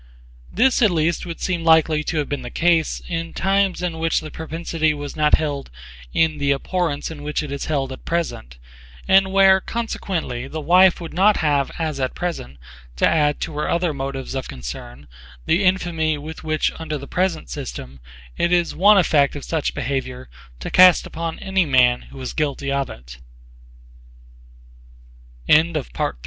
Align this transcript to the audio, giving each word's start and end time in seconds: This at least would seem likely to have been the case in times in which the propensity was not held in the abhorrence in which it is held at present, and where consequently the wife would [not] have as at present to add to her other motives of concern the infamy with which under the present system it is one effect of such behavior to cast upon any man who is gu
This 0.51 0.81
at 0.81 0.89
least 0.89 1.27
would 1.27 1.39
seem 1.41 1.63
likely 1.63 2.03
to 2.05 2.17
have 2.17 2.27
been 2.27 2.41
the 2.41 2.49
case 2.49 3.03
in 3.07 3.33
times 3.33 3.83
in 3.83 3.99
which 3.99 4.19
the 4.19 4.31
propensity 4.31 4.95
was 4.95 5.15
not 5.15 5.35
held 5.35 5.69
in 6.11 6.39
the 6.39 6.51
abhorrence 6.53 7.11
in 7.11 7.21
which 7.21 7.43
it 7.43 7.51
is 7.51 7.65
held 7.65 7.91
at 7.91 8.03
present, 8.03 8.57
and 9.07 9.31
where 9.31 9.61
consequently 9.61 10.47
the 10.47 10.59
wife 10.59 10.99
would 10.99 11.13
[not] 11.13 11.37
have 11.37 11.69
as 11.77 11.99
at 11.99 12.15
present 12.15 12.57
to 12.95 13.07
add 13.07 13.39
to 13.41 13.53
her 13.59 13.69
other 13.69 13.93
motives 13.93 14.33
of 14.33 14.47
concern 14.47 15.07
the 15.45 15.63
infamy 15.63 16.17
with 16.17 16.43
which 16.43 16.71
under 16.79 16.97
the 16.97 17.05
present 17.07 17.47
system 17.51 17.99
it 18.37 18.51
is 18.51 18.73
one 18.73 18.97
effect 18.97 19.35
of 19.35 19.43
such 19.45 19.75
behavior 19.75 20.27
to 20.59 20.71
cast 20.71 21.05
upon 21.05 21.37
any 21.37 21.63
man 21.63 22.01
who 22.09 22.19
is 22.19 22.33
gu 22.33 22.55